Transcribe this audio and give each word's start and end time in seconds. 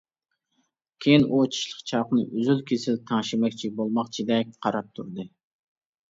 كېيىن 1.05 1.25
ئۇ 1.25 1.41
چىشلىق 1.55 1.83
چاقىنى 1.91 2.23
ئۈزۈل-كېسىل 2.39 2.97
تەڭشىمەكچى 3.11 3.69
بولماقچىدەك 3.81 4.55
قاراپ 4.67 4.89
تۇردى. 5.01 5.27